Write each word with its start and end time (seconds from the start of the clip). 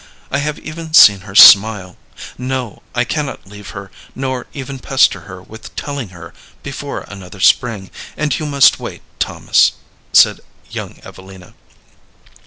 I 0.31 0.39
have 0.39 0.57
even 0.57 0.95
seen 0.95 1.19
her 1.19 1.35
smile. 1.35 1.95
No, 2.35 2.81
I 2.95 3.03
cannot 3.03 3.45
leave 3.45 3.69
her, 3.69 3.91
nor 4.15 4.47
even 4.51 4.79
pester 4.79 5.19
her 5.29 5.43
with 5.43 5.75
telling 5.75 6.09
her 6.09 6.33
before 6.63 7.01
another 7.01 7.39
spring, 7.39 7.91
and 8.17 8.39
you 8.39 8.47
must 8.47 8.79
wait, 8.79 9.03
Thomas," 9.19 9.73
said 10.11 10.39
young 10.71 10.97
Evelina. 11.03 11.53